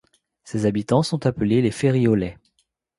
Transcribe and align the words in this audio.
Ses 0.43 0.65
habitants 0.65 1.03
sont 1.03 1.27
appelés 1.27 1.61
les 1.61 1.69
Ferriolais. 1.69 2.39